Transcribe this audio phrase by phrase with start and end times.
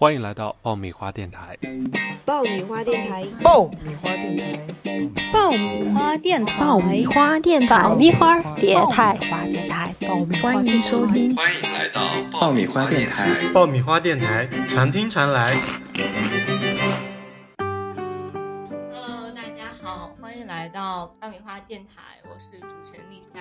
[0.00, 1.58] 欢迎来到爆米花电台。
[2.24, 4.62] 爆米花电台，爆米花电台，
[5.32, 9.92] 爆米花电台，爆米花电台，爆米花电台，花电台，
[10.40, 15.56] 欢迎收听，欢迎来到爆米花电台，爆米花电台，常听常来。
[18.94, 23.40] Hello，大家好，欢迎来到爆米花电台，我是主持人丽夏。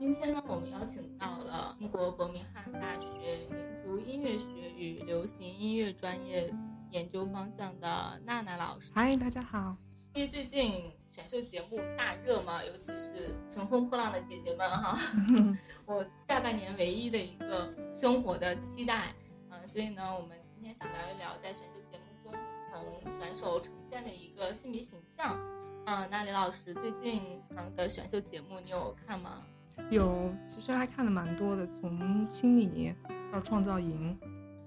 [0.00, 6.50] 今天呢，我们邀请到了英国伯明翰大学民族音乐学与流行音乐专业
[6.90, 8.90] 研究方向的娜娜老师。
[8.94, 9.76] 嗨，大家好。
[10.14, 14.98] 因为最近选秀节目大热嘛，尤其是《乘风破浪的姐姐们》哈，
[15.84, 19.14] 我下半年唯一的一个生活的期待。
[19.50, 25.38] 嗯，所以呢，我们今天想聊一聊在选秀节目中不同选手呈现的一个性别形象。
[25.84, 29.42] 嗯，那李老师最近嗯的选秀节目你有看吗？
[29.88, 32.94] 有，其实还看了蛮多的，从青你
[33.32, 34.18] 到创造营，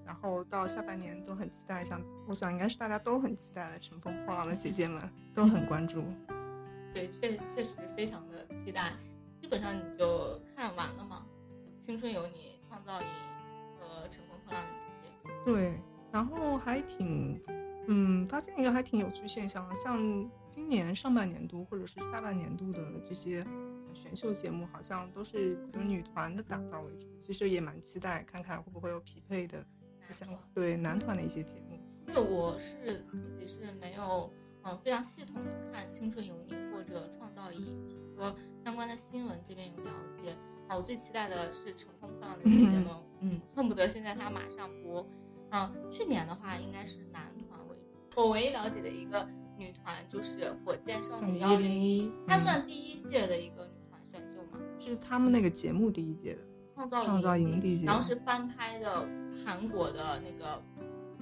[0.04, 5.02] 然后到下半年都很期待，像我想应该是大家都很期待的《乘风破浪的姐姐们》，
[5.34, 6.04] 都很关注。
[6.92, 8.92] 对，确确实非常的期待。
[9.40, 11.26] 基本上你就看完了嘛？
[11.78, 12.32] 《青春有你》、
[12.68, 13.06] 《创造营》
[13.78, 15.28] 和《乘风破浪的姐姐》。
[15.44, 15.78] 对，
[16.10, 17.38] 然后还挺，
[17.88, 23.46] 嗯，发现一个还挺有趣现象，像今年上半年度或者是下半年度的这些。
[23.96, 29.64] 选秀节目好像都是以女团的打造为主，其实也蛮期待看看会不会有匹配的，
[30.10, 31.78] 像对男团的一些节目。
[32.08, 34.28] 因为我是自己是没有
[34.64, 40.36] 嗯非常系统的看《青春有你》或者《创造营》，就是说相关的新闻这边有了解。
[40.66, 42.86] 啊，我最期待的是《乘风破浪的姐姐们》，
[43.22, 45.08] 嗯，恨不得现在它马上播。
[45.50, 47.32] 嗯，去年的话应该是男
[48.16, 49.26] 我唯一了解的一个
[49.58, 54.58] 女团就是火箭少女幺零一，它算第一届的一个女团选秀吗。
[54.78, 56.40] 是他们那个节目第一届的
[56.74, 59.08] 创造创造营第一届，然后是翻拍的
[59.44, 60.62] 韩国的那个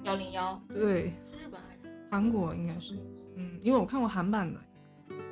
[0.03, 2.53] 幺零幺，对，是日本还是韩国？
[2.53, 2.95] 应该是，
[3.35, 4.59] 嗯，因为我看过韩版的。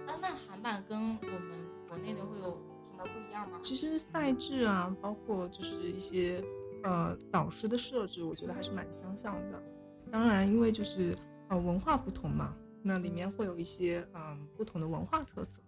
[0.06, 2.58] 那那韩版跟我们国内的会有
[2.89, 3.58] 什么不一样吗？
[3.61, 6.43] 其实赛制啊，包括就是一些
[6.83, 9.61] 呃导师的设置，我觉得还是蛮相像的。
[10.11, 11.16] 当然，因为就是
[11.52, 15.62] 呃文化不同嘛，那里面会有一些嗯不同的文化特色。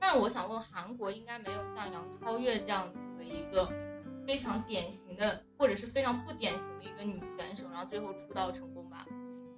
[0.00, 3.70] 那我想问，韩国应该没有像杨超越这样子的一个
[4.26, 9.06] 非常典型的，或者是非常不典型的一个女选手，然后最后出道成功吧？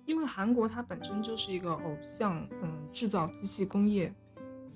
[0.05, 4.13] 因为韩国它本身就是一个偶像，嗯，制造机器工业，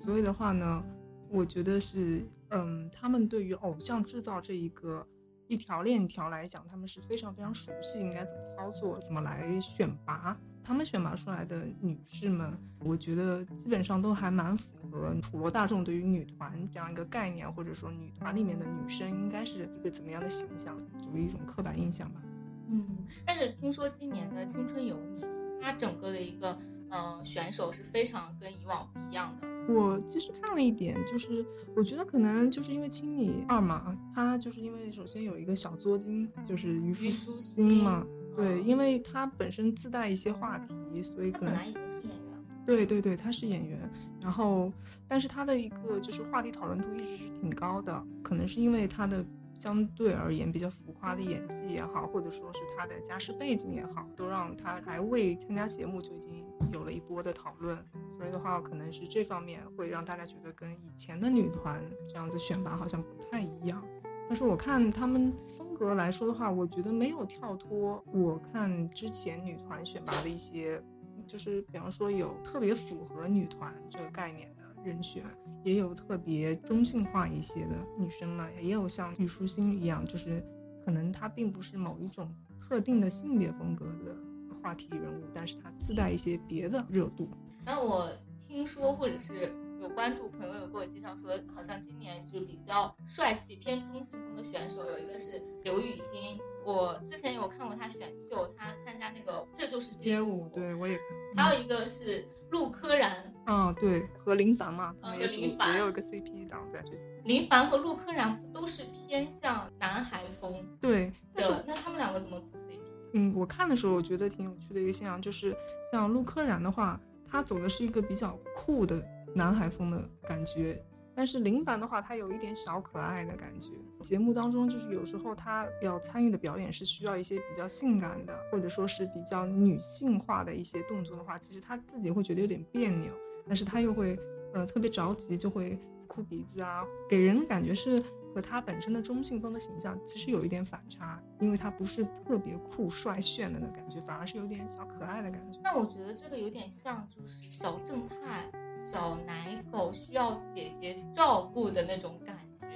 [0.05, 0.81] 所以的话呢，
[1.29, 5.05] 我觉得是，嗯，他们对于偶像制造这一个
[5.47, 10.37] 一条链条来讲，他们是非常非常熟悉，应该怎么操作，怎么来选拔。
[10.63, 22.21] 他们选拔出来的女士们，我觉得基本上都还蛮符合普罗大众对于女团这样一个概念，或者说女团里面的女生应该是一个怎么样的形象，作为一种刻板印象吧。
[22.69, 25.21] 嗯，但是听说今年的《青春有你》，
[25.61, 26.57] 它整个的一个
[26.89, 29.47] 嗯、呃、选手是非常跟以往不一样的。
[29.73, 31.45] 我其实看了一点，就是
[31.75, 38.05] 我觉得可能就是因为青你二嘛，它就是因为首先有一个小作精，就是虞书欣嘛。
[38.35, 42.45] 对，因为他本身自带一些话题，所以可能本来已经是演员。
[42.65, 43.77] 对对对，他是演员，
[44.21, 44.71] 然后
[45.07, 49.23] 但是他的一个就是话题讨论度一直是挺高的，可能是因为他的
[49.53, 56.31] 相对而言比较浮夸的演技也好，或者说是他的家世背景也好，都让他还未参加节目就已经
[56.71, 57.77] 有了一波的讨论，
[58.17, 63.83] 所以的话可能是这方面会让大家觉得跟以前的女团这样子选拔好像不太一样。
[64.27, 68.03] 但是我看他们风格来说的话，我觉得没有跳脱。
[68.11, 70.81] 我看之前女团选拔的一些，
[71.27, 75.23] 就是比方说有特别符合女团这个概念的人选，
[75.63, 80.43] 也有特别中性化一些的女生嘛，也有像虞书欣一样，就是
[80.83, 84.15] 可能她并不是某一种特定的性别风格的
[84.61, 87.29] 话题人物，但是她自带一些别的热度。
[87.65, 89.53] 然后我听说，或者是。
[89.83, 96.39] 有关注朋友有给我介绍说，好像今年就是比较帅气偏中性风的选手，有一个是刘雨昕。
[96.65, 100.97] 我之前有看过她选秀，她参加那个《这就是街舞》，对我也
[101.35, 101.45] 看。
[101.45, 106.99] 还有一个是陆柯燃，嗯，对，和林凡嘛，他们也林凡也有一个 CP 档在这里。
[107.25, 111.61] 林凡和陆柯燃都是偏向男孩风，对的。
[111.67, 112.79] 那他们两个怎么组 CP？
[113.15, 115.53] 嗯，我看的时候我觉得挺有趣的一个现象，就是
[115.91, 116.97] 像陆柯燃的话，
[117.29, 119.05] 他走的是一个比较酷的。
[119.33, 120.83] 南海风的感觉，
[121.15, 123.69] 但是林凡的话，他有一点小可爱的感觉。
[124.01, 133.13] 节目当中，就是有时候他要参与的表演是需要一些比较性感的，或者说是比较女性化的一些动作的话，其实他自己会觉得有点别扭，
[133.47, 134.19] 但是他又会
[134.53, 138.03] 呃特别着急，就会哭鼻子啊，给人的感觉是
[138.33, 145.59] 和他本身的中性风的形象其实有一点反差，因为他不是特别酷帅炫的那感觉，反而是有点小可爱的感觉。
[145.63, 152.67] 那我觉得这个有点像就是小正太、小奶狗需要姐姐照顾的那种感觉。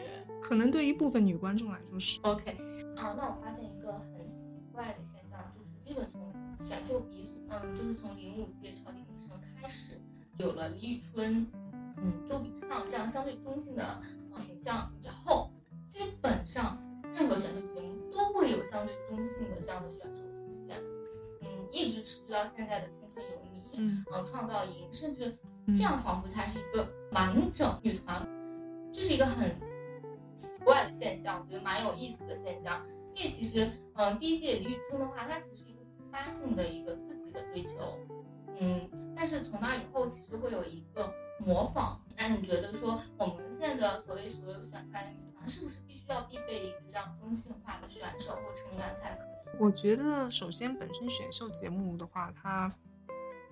[0.42, 2.20] 可能对一部分女观众来说是。
[2.22, 2.52] OK，
[2.96, 9.30] 啊，那我发现一个很奇怪的现象，就是基本从选秀鼻祖，嗯，就是从零五届超级女声
[9.60, 10.00] 开始，
[10.38, 11.48] 有了李宇春，
[11.98, 14.00] 嗯，周笔畅这样相对中性的
[14.32, 15.27] 呃形象以后，
[19.18, 20.78] 中性的这样的选手出现，
[21.42, 25.36] 嗯，一直持续到现在的青春有你，嗯嗯，创造营，甚至
[25.76, 28.28] 这样仿佛才是一个完整女团，
[28.94, 29.60] 这是一个很
[30.36, 32.86] 奇怪的现象，我觉得蛮有意思的现象。
[33.16, 37.98] 因为其实，嗯，第一届李宇春的话，她其实一个自发性的一个自己的追求，
[38.60, 42.00] 嗯，但是从那以后，其实会有一个模仿。
[42.16, 49.58] 那你觉得说，我们现在的所谓所有选出来的女团，是不是必须要必备一个这样中性化的选手或成员才可以？
[49.60, 52.72] 我觉得首先本身选秀节目的话，它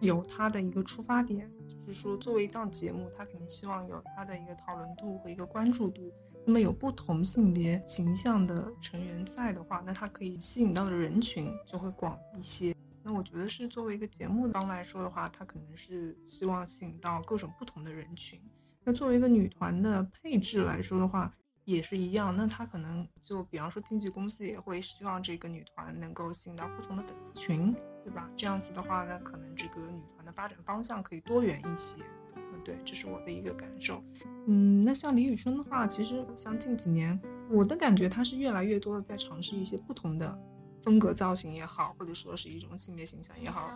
[0.02, 1.50] 有它的一个出发点，
[1.80, 6.12] 就是说作为一档节目，它肯定希望有它的一个讨论度和一个关注度。
[6.48, 12.76] 那么有不同性别形象的成员在的话，那它可以吸引到的人群就会广一些。
[13.02, 18.40] 那我觉得是作为一个节目方来说的话，它可能是希望吸引到各种不同的人群。
[18.84, 21.34] 那作为一个女团的配置来说的话，
[21.66, 22.34] 也是一样。
[22.36, 28.30] 那他可能就比方说经纪公司也会希望这个女团能够吸引到不同的粉丝群，对吧？
[28.38, 32.02] 这样子的话呢，可能这个女团的发展方向可以多元一些。
[32.36, 34.04] 嗯，对，这是我的一个感受。
[34.48, 37.20] 嗯，那像李宇春的话，其实像近几年，
[37.50, 40.38] 我的感觉她是越来越多的在尝试一些不同的
[40.84, 43.70] 风格造型也好，或者说是一种性别形象也好，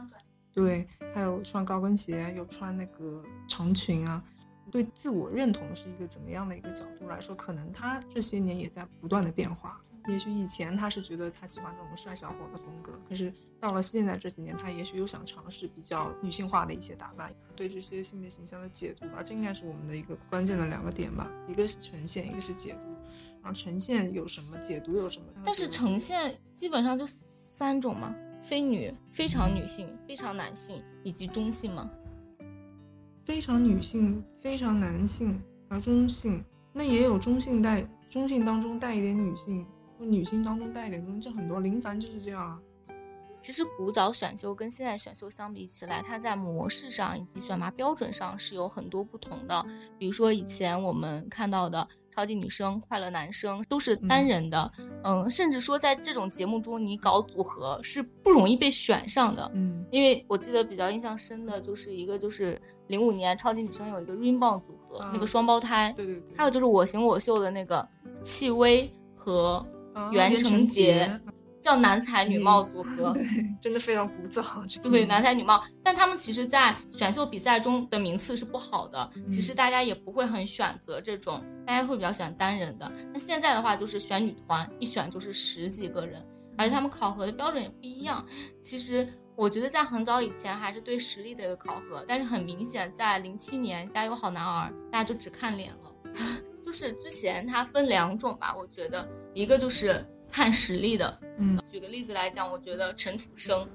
[0.53, 4.23] 对，还有穿高跟鞋，有穿那个长裙啊，
[4.69, 9.81] 对自我认同是一个怎么样的一个角度来说，可能他这些年也在不断的变化。
[10.07, 22.89] 也许以前他是觉得他喜欢这种帅小伙的风格，可是到了现在这几年，他也许又想尝试比较女性化的一些打扮，对这些性别形象的解读吧，这应该是我们的一个关键的两个点吧，一个是呈现，一个是解读。
[23.41, 25.27] 然后呈现有什么，解读有什么？
[25.45, 31.89] 但是呈现基本上就三种嘛，非女、非常女性、非常男性以及中性嘛。
[33.29, 35.39] 非常女性、非常男性
[35.69, 36.43] 而中性，
[36.73, 39.63] 那也有中性带中性当中带一点女性，
[39.99, 41.59] 或女性当中带一点中性，这很多。
[41.59, 42.59] 林凡就是这样啊。
[43.39, 49.63] 其实古早选秀跟现在选秀相比起来，它在模式上以及选拔标准上是有很多不同的。
[49.99, 51.87] 比如说以前我们看到的
[52.19, 59.49] 超级女生、快乐男生都是单人的，嗯，嗯甚至说在这种节目中你搞组合是不容易被选上的。
[59.53, 66.35] 嗯，因为我记得比较印象深的就是一个就是零五年超级女生有一个 Rainbow 组合，啊那个双胞胎，对对对。
[66.35, 67.87] 还有就是我行我秀的那个
[68.21, 71.21] 戚薇和啊袁成杰杰。
[71.69, 73.23] 叫男才女貌组合， 对，
[73.61, 74.41] 真的非常古早。
[74.67, 79.07] 这个对，男才女貌，但他们其实，在选秀比赛中的名次是不好的。
[79.15, 82.91] 嗯其实大家也不会很选择这种，大家会比较喜欢单人的。
[83.13, 86.25] 那现在的话，就是选女团，一选就是十几个人，
[86.57, 88.25] 而且他们考核的标准也不一样。
[88.63, 95.93] 其实我觉得在很早以前还是对实力的一个考核，但是很明显，在零七年《加油好男儿》，大家就只看脸了。
[96.65, 101.19] 就是之前它分两种吧，我觉得一个就是看实力的。
[101.37, 103.67] 嗯，举个例子来讲，我觉得陈楚生，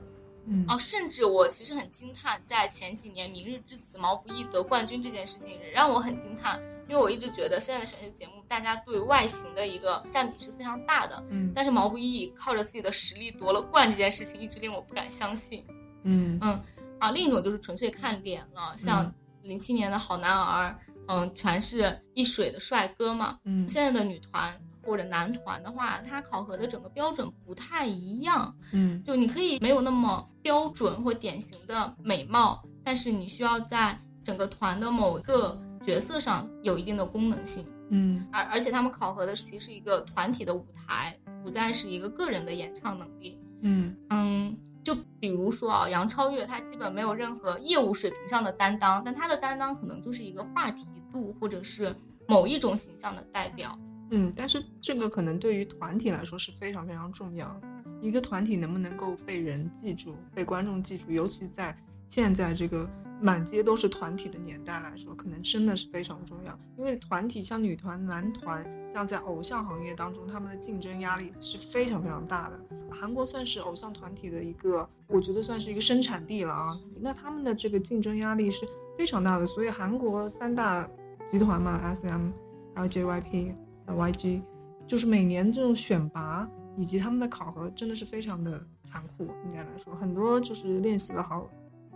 [0.47, 0.65] 嗯。
[0.69, 11.53] 哦，甚至我其实很惊叹，在前几年《明日之子》毛不易得冠军这件事情，也让我很惊叹，因为我一直觉得现在的选秀节目，大家对外形的一个占比是非常大的，嗯。
[11.55, 15.65] 但是毛不易靠着自己的实力夺了冠这件事情，一直令我不敢相信。
[16.03, 16.39] 嗯。
[16.43, 16.63] 嗯，
[16.99, 19.13] 啊，另一种就是纯粹看脸了，像
[19.43, 23.67] 零七年的好男儿，嗯，全是一水的帅哥嘛，嗯。
[23.69, 28.55] 现在的女团或者男团的话，它考核的整个标准不太一样。
[28.73, 37.65] 嗯就你可以没有那么标准或典型的美貌，但是你需要在整个团的某一个角色上有一定的功能性。
[37.91, 43.39] 嗯而而且他们考核的其实是一个团体的舞台，不再是一个个人的演唱能力。
[43.61, 51.95] 嗯嗯，就比如说啊，杨超越，她基本没有任何业务水平上的担当，但她的担当可能就是一个话题度或者是
[52.27, 53.79] 某一种形象的代表。
[54.11, 57.61] 嗯，但是这个可能对于团体来说是非常非常重要。
[58.01, 62.89] 一个团体能不能够被人记住、被观众记住，尤其在现在这个
[63.21, 66.59] 满街都是团体的年代来说，可能真的是非常重要。
[66.77, 72.61] 因为团体像女团、男团，像在偶像行业当中，他们的竞争压力是非常非常大的。
[72.91, 76.79] 韩国算是偶像团体的一个，我觉得算是一个生产地了啊。
[77.01, 78.69] 那他们的这个竞争压力是
[78.99, 80.87] 非常大的，所以韩国三大
[81.27, 82.31] 集团嘛，SM，
[82.75, 83.55] 还有 JYP。
[83.93, 84.41] YG，
[84.87, 91.49] 就是每年这种选拔以及他们的考核真的是非常的残酷，应该来说，很多就是练习了好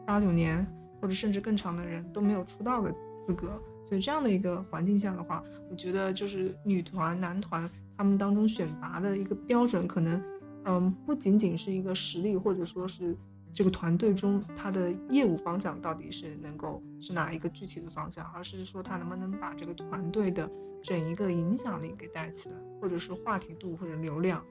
[0.06, 0.66] 八九年
[1.00, 3.48] 或者甚至更长的人都没有出道的资格。
[3.88, 10.22] 所以这样的一个环境下的话，我觉得就是女团、男团他们当中选拔的一个标准，可能，
[10.66, 13.16] 嗯，不仅仅是一个实力，或者说是
[13.52, 20.48] 这个团队中他的业务方向到底是能够是哪一个具体的方向，而是说他能不能把这个团队的
[20.82, 24.44] 整一个影响力给带起来，或者是话题度或者流量。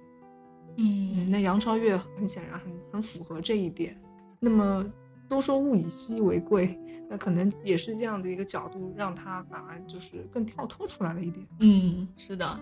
[0.77, 3.99] 嗯，那杨超越很显然很很符合这一点。
[4.39, 4.85] 那么
[5.27, 6.77] 都说物以稀为贵。
[7.09, 11.47] 那可能也是这样的一个角度，让他反而就是更跳脱出来了一点。
[11.61, 12.59] 嗯，是的。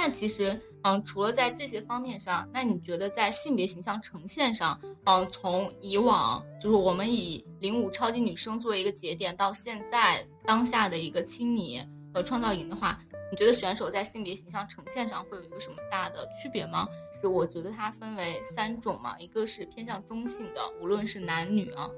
[0.00, 12.96] 那其实，嗯，除了在这些方面上，那你觉得在性别形象呈现上，嗯，从以往就是我们以零五超级女生作为一个节点，到现在当下的一个青泥和创造营的话，
[13.32, 16.86] 你觉得选手在性别形象呈现上会有一个什么大的区别吗？
[17.20, 21.90] 是我觉得它分为三种嘛，一个是偏向中性的，无论是男女啊。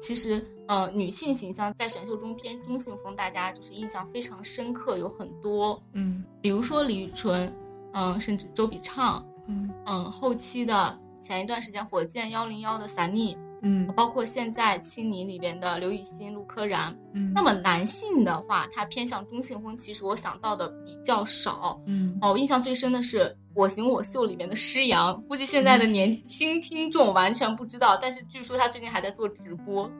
[0.00, 7.52] 其实，呃，女性形象在选秀中偏中性风，大家就是印象非常深刻，有很多，嗯，比如说李宇春，
[7.92, 9.70] 嗯，甚至周笔畅，嗯。
[9.86, 23.24] 嗯，后期的前一段时间火箭幺零幺的萨妮，嗯，包括现在青你里边的刘雨昕、陆柯燃，嗯，那么男性的话，他偏向中性风，其实我想到的比较少，嗯，哦，印象最深的是
[23.54, 29.90] 《我行我秀》里面的施洋，估计现在的年轻听众完全不知道，但是据说他最近还在做直播。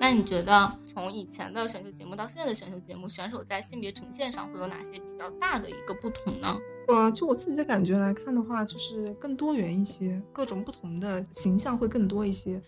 [0.00, 6.58] 那你觉得从以前的选秀节目到现在的选秀节目，选手在性别呈现上会有哪些比较大的一个不同呢？
[6.88, 12.60] 呃，就我自己的感觉来看的话，就是更多元一些，各种不同的形象会更多一些。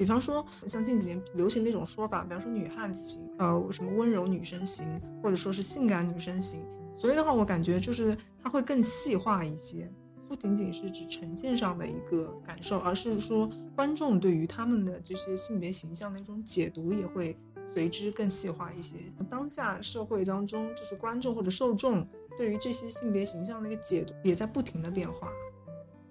[0.00, 6.64] 比方说，像近几年流行的一种说法，比方说女汉子型，呃，什么温柔女生型，或者说是性感女生型。
[6.90, 9.92] 所以的话，我感觉就是它会更细化一些。
[10.26, 17.36] 不仅仅是指呈现上的一个感受，而是说观众对于他们的这些性别形象的一种解读也会
[17.74, 18.96] 随之更细化一些。
[19.28, 25.28] 当下社会当中，就是观众或者受众对于这些性别形象的一个解读也在不停的变化。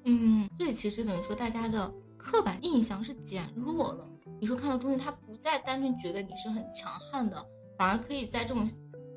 [0.03, 4.05] 嗯，所以其实等于说大家的刻板印象是减弱了。
[4.39, 7.43] 你说看到中间，他不再单纯觉得你是很强悍的，
[7.77, 8.63] 反而可以在这种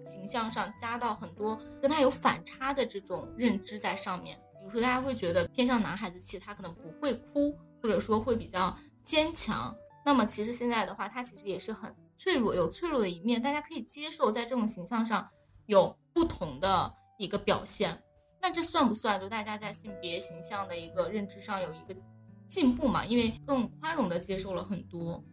[0.05, 4.41] 形象上加到很多跟他有反差的这种认知在上面。
[4.59, 9.75] 比如说，大家会觉得偏向男孩子气，他可能不会哭，或者说会比较坚强。
[10.05, 13.43] 那么其实现在的话，他其实也是很脆弱，有脆弱的一面。
[13.43, 15.29] 大家可以接受在这种形象上
[15.67, 18.03] 有不同的一个表现。
[18.41, 21.95] 那这算不算就大家在性别形象的一个认知上有一个
[22.53, 23.03] 进步嘛？
[23.07, 25.25] 因为更宽容的接受了很多。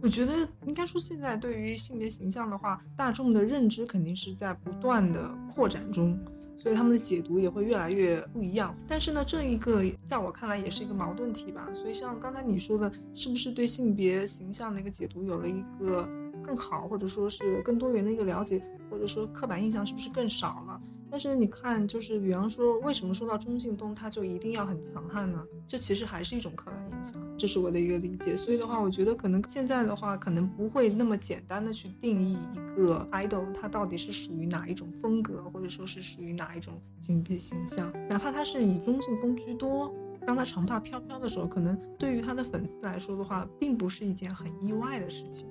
[0.00, 6.16] 我觉得应该说，现在对于性别形象的话，大众的认知肯定是在不断的扩展中。
[6.56, 11.68] 所以他们的解读也会越来越不一样，但是呢，这一个在我看来也是一个矛盾体吧。
[11.72, 16.08] 所以像刚才你说的，是不是对性别形象的一个解读有了一个
[16.44, 20.80] 更好，或者说是更多元的一个了解，或者说刻板印象是不是更少了？
[21.10, 25.42] 但是你看，就是比方说，为什么说到中性风，它就一定要很强悍呢？
[25.66, 28.36] 这其实还是一种刻板印象，这是我的一个理解。
[28.36, 37.92] 所以的话，我觉得可能现在的话，可能不会那么简单的去定义一个 idol，它到底是属于哪一种风格，或者说是属于哪一种性别形象。
[38.08, 39.92] 哪怕他是以中性风居多，
[40.26, 45.48] 当他长发飘飘的时候，可能对于他的粉丝来说的话，并不是一件很意外的事情，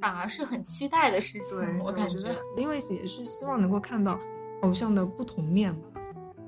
[0.00, 1.58] 反而是很期待的事情。
[1.58, 2.18] 对，我感觉，
[2.56, 4.18] 因为也是希望能够看到。
[4.62, 6.00] 偶像的不同面吧，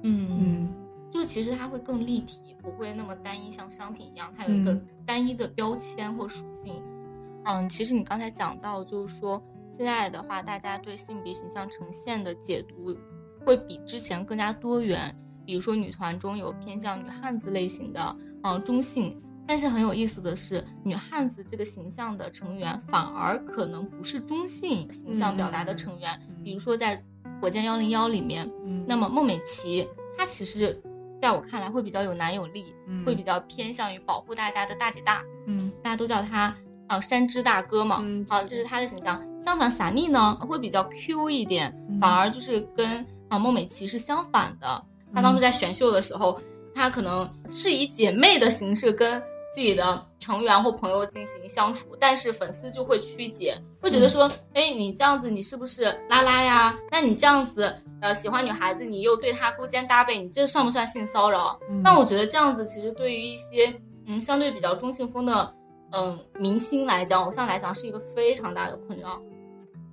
[0.03, 0.75] 嗯嗯，
[1.11, 6.83] 就是其实它会更立体，不会那么单一，像商品一样，它有一个单一的标签或属性。
[7.45, 12.95] 嗯，其实你刚才讲到，就是说现在的话，大家对性别形象呈现的解读
[13.47, 15.17] 会比之前更加多元。
[15.45, 19.21] 比如说女团中有偏向女汉子类型的，嗯，中性。
[19.45, 27.03] 但是很有意思的是，女汉子这个形象的成员反而可能不是中性形象表达的成员，比如说在。
[27.43, 28.49] 火箭幺零幺里面，
[28.87, 30.81] 那么孟美岐她其实
[31.21, 32.73] 在我看来会比较有男友力，
[33.05, 36.55] 会比较偏向于保护大家的大姐大，嗯，大家都叫她
[36.87, 37.97] 啊山之大哥嘛，
[38.29, 39.21] 啊这是她的形象。
[39.41, 44.85] 相反，萨妮呢会比较 Q 一点，反而就是跟啊孟美岐是相反的。
[45.13, 46.41] 她当初在选秀的时候，
[46.73, 49.21] 她可能是以姐妹的形式跟
[49.53, 50.07] 自己的。
[50.23, 56.79] 成员或朋友进行相处，但是粉丝就会曲解，会觉得说，哎，你这样子，你是不是拉拉呀？
[56.93, 61.59] 那你这样子，呃，喜欢女孩子，你又对她勾肩搭背，你这算不算性骚扰？
[61.83, 63.75] 那我觉得这样子，其实对于一些，
[64.07, 65.55] 嗯，相对比较中性风的，
[65.91, 69.21] 嗯，明星来讲，偶像来讲，是一个非常大的困扰。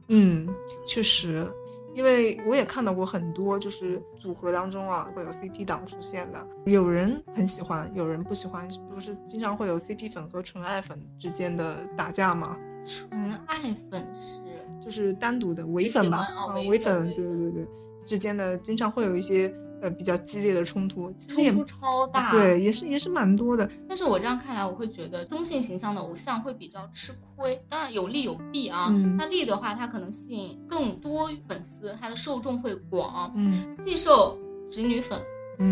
[0.09, 0.47] 嗯，
[0.87, 1.51] 确实，
[1.95, 12.57] 因为我也看到过很多，就是组合当中啊会有 CP 党出现的，有人很喜欢，有人不喜欢，不是经常会有 CP 粉和纯爱粉之间的打架吗？
[12.85, 14.41] 纯爱粉是
[14.81, 17.67] 就是单独的唯粉吧，啊，唯粉，对对对，
[18.05, 19.53] 之间的经常会有一些。
[19.81, 23.69] 呃，比较激烈的冲突，冲突超大，对，也是也是蛮多的。
[23.87, 27.57] 但是我这样看来，我会觉得中性形象的偶像会比较吃亏。
[27.69, 28.89] 当然有利有弊啊。
[29.17, 33.31] 那利的话，它可能吸引更多粉丝，它的受众会广。
[33.35, 34.37] 嗯，既受
[34.69, 35.17] 直女粉、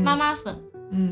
[0.06, 0.58] 妈妈粉、
[0.92, 1.12] 嗯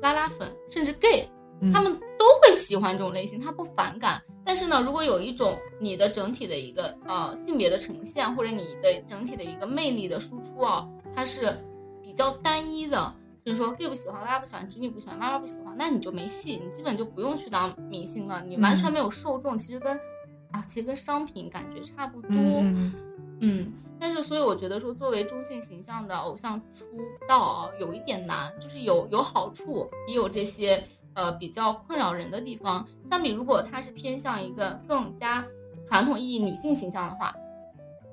[0.00, 1.28] 拉拉粉，甚至 gay，
[1.72, 4.22] 他们都会喜欢这种类型，他不反感。
[4.44, 10.86] 但是呢，如果有一种你的整体的一个呃性别的呈现，或者你的整体的一个魅力的输出啊，
[11.16, 11.52] 它是。
[12.12, 19.56] 比较单一的，就是说 gay 不喜欢，拉拉不喜欢，直女不喜欢，妈妈不喜欢，那你就没戏，你基本就不用去当明星了，你完全没有受众。
[19.56, 19.98] 其实跟
[20.50, 22.30] 啊，其实跟商品感觉差不多。
[23.40, 26.84] 嗯，但是所以我觉得说，作为中性形象的偶像出
[27.26, 32.86] 道有一点难，就是有有好处，也有这些呃比较困扰人的地方。
[33.08, 35.42] 相比如果他是偏向一个更加
[35.86, 37.34] 传统意义女性形象的话，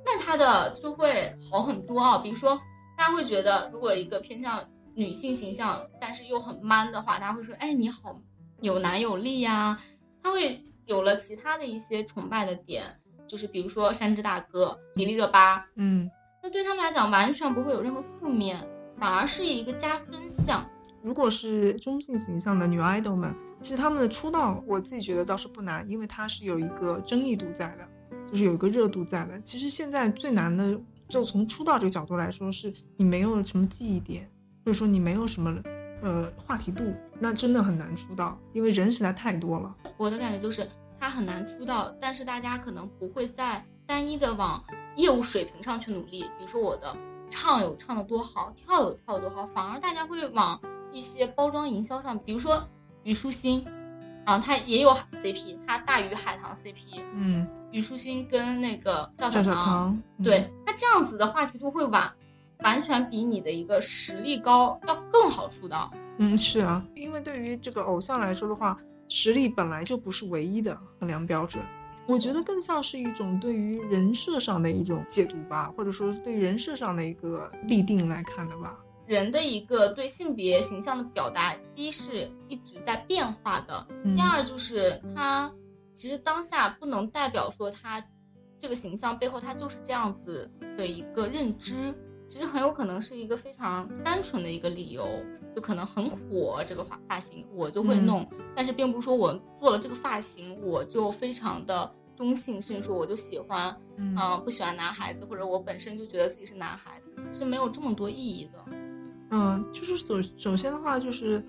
[0.05, 2.57] 那他的就会好很多啊，比如说。
[2.99, 4.61] 大家会觉得，如果一个偏向
[4.93, 8.21] 女性形象，但是又很 man 的话，大家会说，哎，你好
[8.59, 9.79] 有男有力呀。
[10.21, 12.83] 他会有了其他的一些崇拜的点，
[13.25, 16.11] 就是比如说山治大哥、迪丽热巴，嗯，
[16.43, 18.67] 那对他们来讲完全不会有任何负面，
[18.99, 20.69] 反而是一个加分项。
[21.01, 27.87] 如果是中性形象的女 idol 们，其实他们的出道，我自己觉得倒是不难，因为它是有一个争议度在的，
[28.29, 29.39] 就是有一个热度在的。
[29.39, 30.77] 其实现在最难的。
[31.09, 34.29] 就从出道这个角度来说，是你没有什么记忆点，
[34.63, 35.61] 或者说你没有什么
[36.03, 39.75] 呃话题度，那真的很难出道，因为人实在太多了。
[39.97, 40.65] 我的感觉就是
[40.97, 44.63] 他很难出道，但是大家可能不会在单一的往
[44.95, 46.95] 业务水平上去努力，比如说我的
[47.29, 50.61] 唱有唱的多好，跳有跳的多好，反而大家会往
[50.91, 52.63] 一些包装营销上，比如说
[53.03, 53.65] 虞书欣。
[54.25, 57.01] 啊，他也有 CP，他大于海棠 CP。
[57.15, 62.11] 嗯，虞书欣跟那个赵小棠，对他这样子的话题度会完
[62.63, 65.91] 完全比你的一个实力高要更好出道。
[66.17, 71.63] 嗯，是啊，因为对于这个偶像来说的话，实力本来就不是唯一的衡量标准。
[72.07, 78.75] 我觉得更像是一种对于人设上的一种解读吧，或者说对人设上的一个立定来看的吧。
[79.05, 85.51] 人的一个对性别形象的表达，第一是一直在变化的，第二就是他
[85.99, 88.01] 其实当下不能代表说他
[88.57, 91.93] 这个形象背后他就是这样子的一个认知，
[92.25, 95.05] 其实很有可能是一个非常单纯的一个理由，
[95.53, 108.65] 就可能很火这个发发型我就会弄，但是并不是说我做了这个发型我就非常的中性，甚至说我就喜欢，嗯，不喜欢男孩子，或者我本身就觉得自己是男孩子，其实没有这么多意义的。
[109.31, 111.45] 嗯，就是首首先的话，就是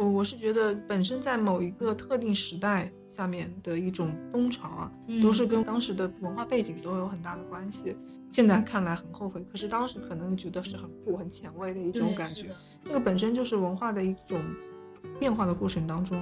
[0.00, 4.90] 我我是觉得本身在某一个特定时代下面的一种风潮啊，
[5.22, 7.94] 都是跟当时的文化背景都有很大的关系。
[8.30, 12.46] 现在看来很后悔，可是当时可能觉得是很酷、很前卫的一种感觉。
[12.82, 14.42] 这个本身就是文化的一种
[15.18, 16.18] 变化的过程当中，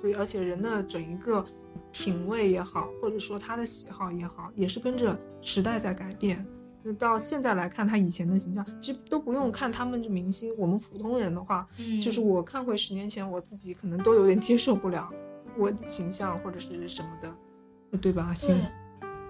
[0.00, 1.44] 所以而且人的整一个
[1.92, 6.44] 品味也好，或者说他的喜好也好，也是跟着时代在改变。
[6.82, 15.08] 那到现在来看，他以前的形象，其实都不用看他们这明星，我们普通人的话，嗯，就是我看回十年前我自己，可能都有点接受不了
[15.56, 18.34] 我的形象或者是什么的，对吧？
[18.40, 18.56] 对。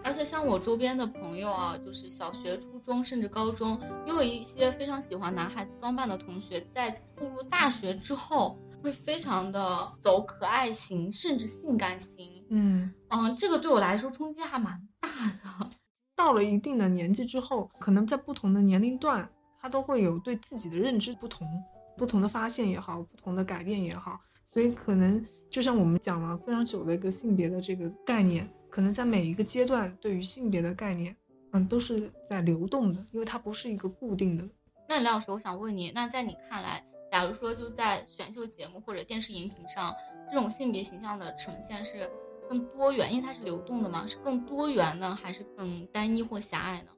[0.02, 12.42] 而且像我周边的朋友啊，就是小学、初中甚至高中，也有一些非常喜欢男孩子装扮的同学，在步入大学之后，会非常的走可爱型，甚至性感型。
[12.48, 15.70] 嗯嗯，这个对我来说冲击还蛮大的。
[16.20, 19.26] 到了一定的年纪之后，可能在不同的年龄段，
[19.58, 21.48] 他都会有对自己的认知不同、
[21.96, 24.20] 不同的发现也好，不同的改变也好。
[24.44, 31.16] 所以可能就像我们讲了非常久的一个性别的这个概念，可能在每一个阶段对于性别的概念，
[31.52, 34.46] 嗯，都是在流动的，因为它不是一个固定的。
[34.90, 39.94] 那李老师，我想问你，那在你看来，假如说就在选秀节目或者电视荧屏上，
[40.30, 42.10] 这种性别形象的呈现是？
[42.50, 46.90] 更多元，因为它是流动的嘛，是更多元呢，还是更单一或狭隘呢？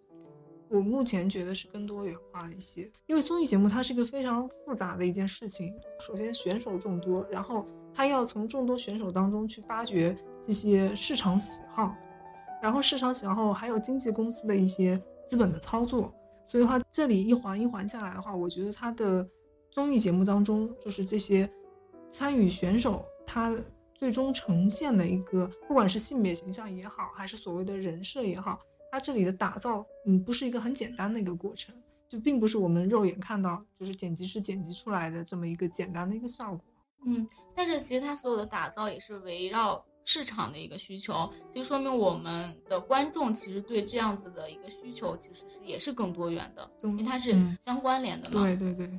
[0.71, 5.75] 我目前觉得是更多元化一些，因为综艺节目它是一个非常复杂的一件事情。
[6.01, 11.95] 首先选手众多，然后他要从众多选手当中去发掘这些市场喜好，
[12.63, 16.11] 然后市场喜好还有经纪公司的一些资本的操作，
[16.47, 19.29] 所以的话这里一环一环下来的话，我觉得他的
[19.71, 21.47] 综艺节目当中就是这些
[22.09, 23.55] 参与选手他。
[24.03, 28.59] 最终呈现的一个，不管是性别形象也好，还是所谓的人设也好，
[28.91, 31.73] 它这里的打造，嗯，不是一个很简单的一个过程，
[32.09, 36.61] 就并不是我们肉眼看到，就是剪辑师剪辑出来的这么一个简单的一个效果。
[37.07, 48.43] 嗯，但是其实它所有的打造也是围绕市场的一个需求，其实说明我们的观众其实对这样子的一个需求其实是也是更多元的，因为它是嗯相关联的嘛。
[48.43, 48.91] 对对对，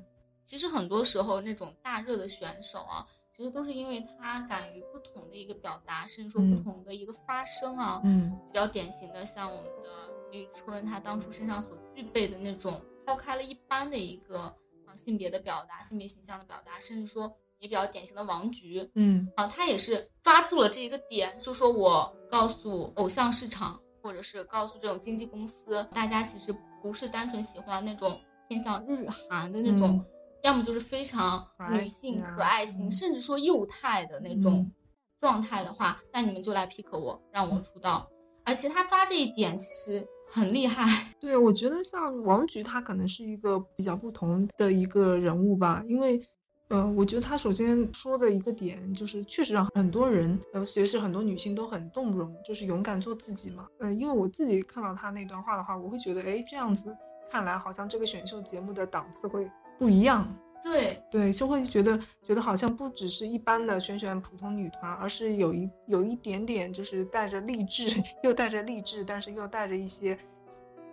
[0.46, 8.00] 其实很多时候那种大热的选手啊，其实都是因为他敢于不同的一个表达，甚至说不嗯同的一个发声啊。
[8.04, 9.90] 嗯比较典型的，像我们的
[10.32, 14.56] 李宇春，她当初身上所具备的那种抛开了一般的一个
[14.88, 30.00] 呃性别的表达、性别形象的表达，甚至说也比较典型的王菊嗯啊，她也是抓住了这一个点，就说我告诉偶像市场，或者是告诉这种经纪公司，大家其实不是单纯喜欢那种偏向日韩的那种。
[30.44, 34.72] 嗯要么就是非常女性、可爱型，嗯甚至说幼态的那种嗯
[35.18, 38.08] 状态的话，那你们就来 pick 我，让我出道。
[38.46, 40.84] 而且他抓这一点其实很厉害，
[41.18, 46.22] 对，我觉得像王菊，她可能是一个比较不同的一个人物吧，因为，
[46.68, 53.66] 呃，我觉得她首先说的一个点就是，确实让很多人，尤其是很多女性都很动容，就是勇敢做自己嘛。
[53.80, 56.94] 嗯、因为我自己看到她那段话的话，我会觉得，哎，这样子
[57.32, 60.28] 看来好像这个选秀节目的档次会不一样。
[60.64, 70.18] 对，对，就会觉得觉得好像不只是一般的选选普通女团，而是有一有一点点就是带着励志， 又带着励志，但是又带着一些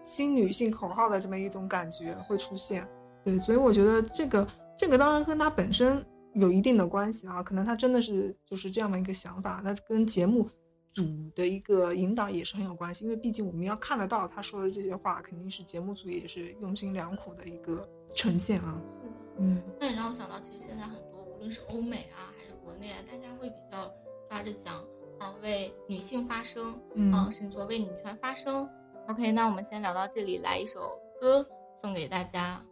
[0.02, 2.84] 新女性口号的这么一种感觉会出现。
[3.22, 10.50] 对，所以我觉得这个这个当然跟她本身有一定的关系啊，可能她真的是就是这样的一个想法，那跟节目
[10.94, 18.80] 组的一个引导也是很有关系，因为毕竟我们要看得到他说的这些话，肯定是节目组也是用心良苦的一个呈现啊。
[19.02, 19.14] 是的。
[19.38, 19.62] 嗯。
[19.80, 23.90] 那也让我想到，其实现在很多无论是欧美啊还是国内啊，大家会比较
[24.28, 24.74] 抓着讲
[25.18, 28.68] 啊、为女性发声，嗯啊甚至说为女权发声。
[29.08, 32.62] OK，那我们先聊到这里，来一首歌送给大家。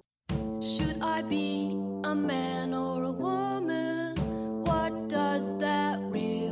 [0.61, 4.17] Should I be a man or a woman?
[4.65, 6.48] What does that really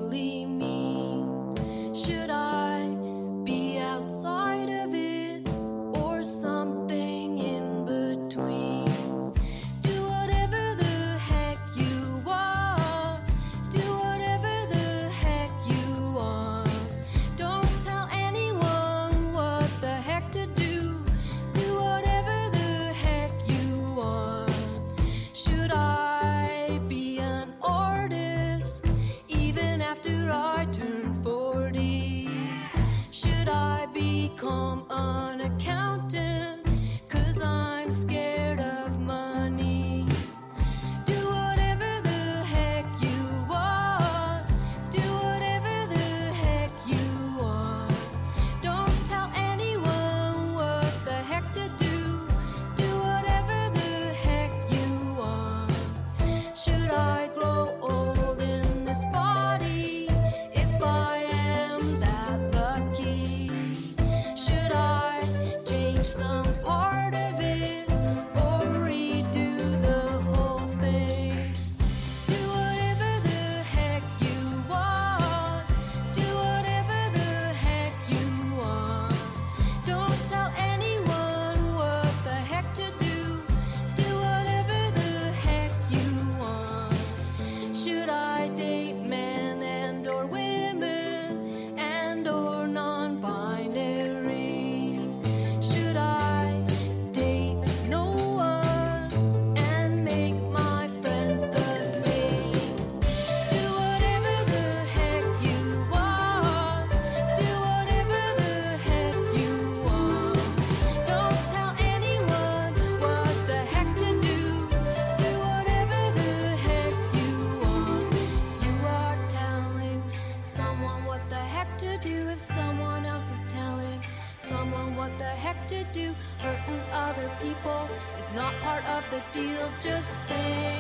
[129.11, 130.76] the deal, just say.